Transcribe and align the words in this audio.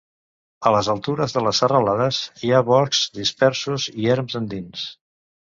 A 0.69 0.69
les 0.75 0.87
altures 0.93 1.35
de 1.35 1.43
les 1.47 1.59
serralades 1.63 2.23
hi 2.47 2.49
ha 2.53 2.63
boscs 2.71 3.03
dispersos 3.19 3.87
i 3.93 4.09
erms 4.17 4.41
andins. 4.43 4.89